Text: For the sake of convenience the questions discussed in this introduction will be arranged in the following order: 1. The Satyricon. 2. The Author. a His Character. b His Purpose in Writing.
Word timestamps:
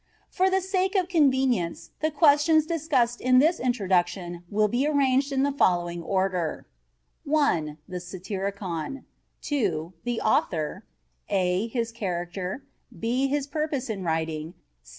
For 0.31 0.49
the 0.49 0.61
sake 0.61 0.95
of 0.95 1.09
convenience 1.09 1.91
the 1.99 2.09
questions 2.09 2.65
discussed 2.65 3.21
in 3.21 3.37
this 3.37 3.59
introduction 3.59 4.41
will 4.49 4.67
be 4.67 4.87
arranged 4.87 5.31
in 5.31 5.43
the 5.43 5.51
following 5.51 6.01
order: 6.01 6.65
1. 7.23 7.77
The 7.87 7.99
Satyricon. 7.99 9.05
2. 9.43 9.93
The 10.03 10.19
Author. 10.19 10.83
a 11.29 11.67
His 11.67 11.91
Character. 11.91 12.63
b 12.99 13.27
His 13.27 13.45
Purpose 13.45 13.91
in 13.91 14.03
Writing. 14.03 14.55